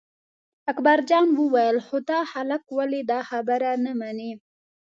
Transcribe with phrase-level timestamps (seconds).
[0.71, 4.31] اکبرجان وویل خو دا خلک ولې دا خبره نه مني.